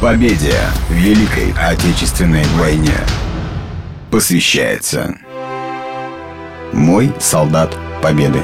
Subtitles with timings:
[0.00, 0.54] Победе
[0.88, 2.94] в Великой Отечественной войне
[4.12, 5.16] посвящается
[6.72, 8.40] Мой солдат Победы.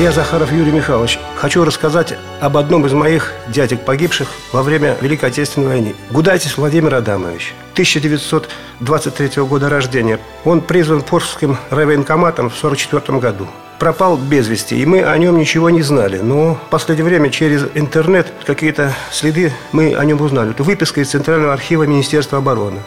[0.00, 1.18] Я Захаров Юрий Михайлович.
[1.36, 5.94] Хочу рассказать об одном из моих дядек, погибших во время Великой Отечественной войны.
[6.10, 7.52] Гудайтис Владимир Адамович.
[7.74, 10.18] 1923 года рождения.
[10.46, 13.46] Он призван Поржским райвоенкоматом в 1944 году.
[13.78, 16.20] Пропал без вести, и мы о нем ничего не знали.
[16.20, 20.52] Но в последнее время через интернет какие-то следы мы о нем узнали.
[20.52, 22.80] Это выписка из Центрального архива Министерства обороны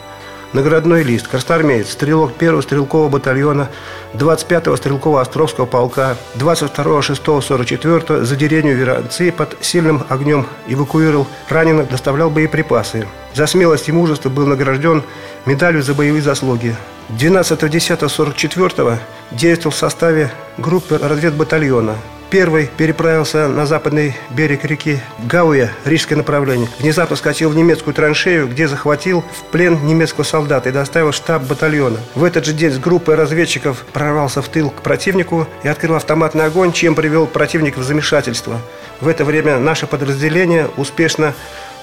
[0.52, 3.68] наградной лист, красноармеец, стрелок 1-го стрелкового батальона
[4.14, 11.88] 25-го стрелкового Островского полка 22-го 6-го 44-го за деревню Веранцы под сильным огнем эвакуировал раненых,
[11.88, 13.06] доставлял боеприпасы.
[13.34, 15.02] За смелость и мужество был награжден
[15.44, 16.74] медалью за боевые заслуги.
[17.10, 18.98] 12.10.44
[19.30, 21.96] действовал в составе группы разведбатальона
[22.28, 26.68] Первый переправился на западный берег реки Гауя, рижское направление.
[26.80, 31.98] Внезапно скатил в немецкую траншею, где захватил в плен немецкого солдата и доставил штаб батальона.
[32.16, 36.46] В этот же день с группой разведчиков прорвался в тыл к противнику и открыл автоматный
[36.46, 38.60] огонь, чем привел противника в замешательство.
[39.00, 41.32] В это время наше подразделение успешно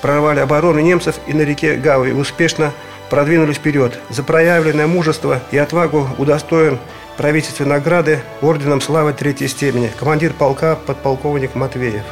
[0.02, 2.74] прорвали оборону немцев и на реке Гауи успешно
[3.10, 3.98] продвинулись вперед.
[4.10, 6.80] За проявленное мужество и отвагу удостоен
[7.18, 12.04] правительственной награды орденом славы третьей степени, командир полка подполковник Матвеев.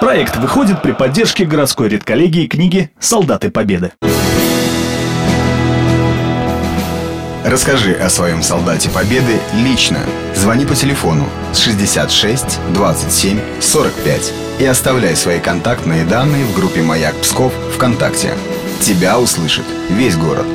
[0.00, 3.92] Проект выходит при поддержке городской редколлегии книги «Солдаты Победы».
[7.44, 10.00] Расскажи о своем солдате Победы лично.
[10.34, 17.52] Звони по телефону 66 27 45 и оставляй свои контактные данные в группе «Маяк Псков»
[17.74, 18.34] ВКонтакте.
[18.80, 20.46] Тебя услышит весь город.